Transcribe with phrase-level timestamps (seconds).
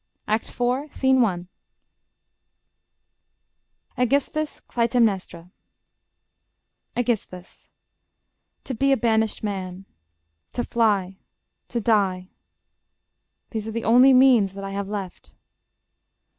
[0.27, 1.45] ]ACT IV SCENE I
[4.01, 5.51] AEGISTHUS CLYTEMNESTRA
[6.97, 7.69] Aegisthus
[8.63, 9.85] To be a banished man,...
[10.53, 11.17] to fly,...
[11.67, 12.29] to die:...
[13.51, 15.35] These are the only means that I have left.